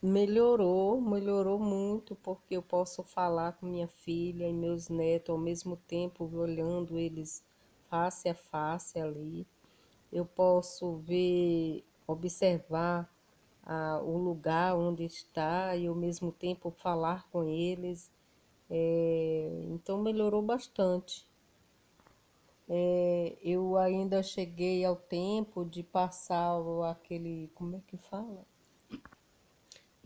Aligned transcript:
Melhorou, 0.00 1.00
melhorou 1.00 1.58
muito, 1.58 2.14
porque 2.14 2.56
eu 2.56 2.62
posso 2.62 3.02
falar 3.02 3.54
com 3.54 3.66
minha 3.66 3.88
filha 3.88 4.48
e 4.48 4.52
meus 4.52 4.88
netos 4.88 5.30
ao 5.30 5.38
mesmo 5.38 5.76
tempo, 5.76 6.24
olhando 6.36 6.96
eles 6.96 7.44
face 7.90 8.28
a 8.28 8.34
face 8.34 9.00
ali. 9.00 9.44
Eu 10.12 10.24
posso 10.24 10.98
ver, 10.98 11.84
observar 12.06 13.12
ah, 13.64 14.00
o 14.04 14.16
lugar 14.18 14.76
onde 14.76 15.04
está 15.04 15.74
e 15.74 15.88
ao 15.88 15.96
mesmo 15.96 16.30
tempo 16.30 16.70
falar 16.70 17.28
com 17.30 17.42
eles. 17.42 18.08
É, 18.70 19.64
então 19.64 20.00
melhorou 20.00 20.42
bastante. 20.42 21.26
É, 22.68 23.36
eu 23.42 23.76
ainda 23.76 24.22
cheguei 24.22 24.84
ao 24.84 24.94
tempo 24.94 25.64
de 25.64 25.82
passar 25.82 26.56
aquele, 26.88 27.50
como 27.54 27.74
é 27.76 27.80
que 27.84 27.96
fala? 27.96 28.46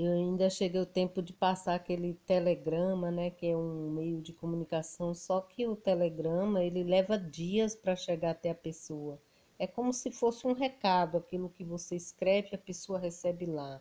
Eu 0.04 0.14
ainda 0.14 0.50
cheguei 0.50 0.80
ao 0.80 0.84
tempo 0.84 1.22
de 1.22 1.32
passar 1.32 1.76
aquele 1.76 2.14
telegrama, 2.26 3.08
né, 3.08 3.30
que 3.30 3.46
é 3.46 3.56
um 3.56 3.88
meio 3.92 4.20
de 4.20 4.32
comunicação, 4.32 5.14
só 5.14 5.40
que 5.40 5.64
o 5.64 5.76
telegrama, 5.76 6.64
ele 6.64 6.82
leva 6.82 7.16
dias 7.16 7.76
para 7.76 7.94
chegar 7.94 8.32
até 8.32 8.50
a 8.50 8.54
pessoa. 8.54 9.22
É 9.56 9.64
como 9.64 9.92
se 9.92 10.10
fosse 10.10 10.44
um 10.44 10.54
recado, 10.54 11.16
aquilo 11.16 11.48
que 11.48 11.62
você 11.62 11.94
escreve, 11.94 12.48
a 12.52 12.58
pessoa 12.58 12.98
recebe 12.98 13.46
lá. 13.46 13.80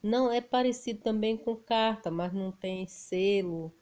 Não 0.00 0.30
é 0.30 0.40
parecido 0.40 1.00
também 1.00 1.36
com 1.36 1.56
carta, 1.56 2.08
mas 2.08 2.32
não 2.32 2.52
tem 2.52 2.86
selo. 2.86 3.74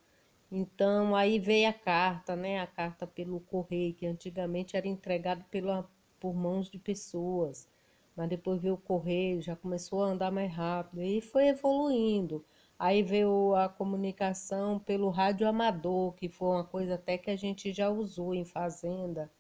Então 0.50 1.14
aí 1.14 1.38
veio 1.38 1.68
a 1.68 1.74
carta, 1.74 2.34
né? 2.34 2.58
A 2.58 2.66
carta 2.66 3.06
pelo 3.06 3.38
correio, 3.40 3.92
que 3.92 4.06
antigamente 4.06 4.78
era 4.78 4.88
entregado 4.88 5.44
pela, 5.50 5.86
por 6.18 6.34
mãos 6.34 6.70
de 6.70 6.78
pessoas 6.78 7.68
mas 8.16 8.28
depois 8.28 8.60
veio 8.60 8.74
o 8.74 8.78
correio, 8.78 9.42
já 9.42 9.54
começou 9.54 10.02
a 10.02 10.06
andar 10.06 10.32
mais 10.32 10.52
rápido 10.52 11.02
e 11.02 11.20
foi 11.20 11.48
evoluindo. 11.48 12.44
Aí 12.78 13.02
veio 13.02 13.54
a 13.54 13.68
comunicação 13.68 14.78
pelo 14.78 15.10
rádio 15.10 15.48
amador, 15.48 16.14
que 16.14 16.28
foi 16.28 16.48
uma 16.48 16.64
coisa 16.64 16.94
até 16.94 17.18
que 17.18 17.30
a 17.30 17.36
gente 17.36 17.72
já 17.72 17.90
usou 17.90 18.34
em 18.34 18.44
fazenda, 18.44 19.30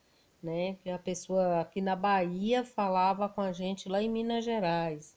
né? 0.42 0.74
Que 0.82 0.90
a 0.90 0.98
pessoa 0.98 1.60
aqui 1.60 1.80
na 1.80 1.96
Bahia 1.96 2.64
falava 2.64 3.28
com 3.28 3.40
a 3.40 3.52
gente 3.52 3.88
lá 3.88 4.02
em 4.02 4.08
Minas 4.08 4.44
Gerais. 4.44 5.16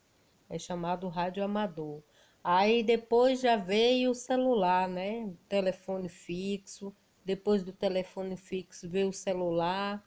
É 0.49 0.57
chamado 0.57 1.07
rádio 1.07 1.43
amador. 1.43 2.01
Aí 2.43 2.83
depois 2.83 3.41
já 3.41 3.55
veio 3.55 4.11
o 4.11 4.15
celular, 4.15 4.87
né? 4.87 5.31
Telefone 5.47 6.09
fixo. 6.09 6.93
Depois 7.23 7.63
do 7.63 7.71
telefone 7.71 8.35
fixo 8.35 8.89
veio 8.89 9.09
o 9.09 9.13
celular. 9.13 10.03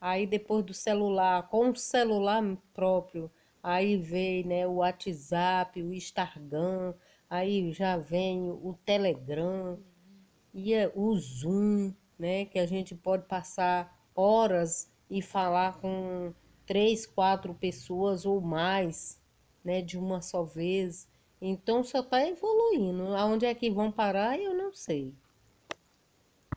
Aí 0.00 0.26
depois 0.26 0.64
do 0.64 0.72
celular, 0.72 1.48
com 1.48 1.70
o 1.70 1.76
celular 1.76 2.42
próprio, 2.72 3.30
aí 3.62 3.96
vem 3.96 4.44
né, 4.44 4.66
o 4.66 4.76
WhatsApp, 4.76 5.82
o 5.82 5.92
Instagram, 5.92 6.94
aí 7.28 7.72
já 7.72 7.96
vem 7.96 8.50
o 8.50 8.78
Telegram 8.84 9.78
e 10.54 10.72
é 10.72 10.90
o 10.94 11.14
Zoom, 11.16 11.92
né, 12.18 12.44
que 12.44 12.58
a 12.58 12.66
gente 12.66 12.94
pode 12.94 13.26
passar 13.26 13.96
horas 14.14 14.90
e 15.10 15.20
falar 15.22 15.80
com 15.80 16.32
três, 16.66 17.06
quatro 17.06 17.54
pessoas 17.54 18.26
ou 18.26 18.40
mais, 18.40 19.20
né, 19.64 19.80
de 19.80 19.98
uma 19.98 20.20
só 20.20 20.44
vez. 20.44 21.08
Então 21.40 21.82
só 21.82 22.00
está 22.00 22.26
evoluindo. 22.26 23.14
Aonde 23.14 23.46
é 23.46 23.54
que 23.54 23.70
vão 23.70 23.90
parar, 23.90 24.38
eu 24.38 24.54
não 24.54 24.72
sei. 24.72 25.14